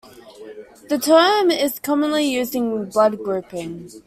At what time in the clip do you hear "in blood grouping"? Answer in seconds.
2.55-3.91